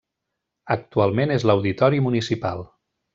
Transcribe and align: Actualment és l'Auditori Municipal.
Actualment 0.75 1.33
és 1.37 1.45
l'Auditori 1.49 2.01
Municipal. 2.09 2.65